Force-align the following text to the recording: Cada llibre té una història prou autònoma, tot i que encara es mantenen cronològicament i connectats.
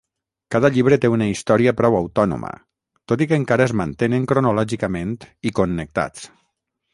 Cada 0.53 0.69
llibre 0.75 0.95
té 1.01 1.09
una 1.15 1.27
història 1.31 1.73
prou 1.81 1.97
autònoma, 1.97 2.49
tot 3.13 3.23
i 3.27 3.29
que 3.33 3.39
encara 3.43 3.69
es 3.69 3.75
mantenen 3.83 4.27
cronològicament 4.33 5.13
i 5.51 5.55
connectats. 5.61 6.27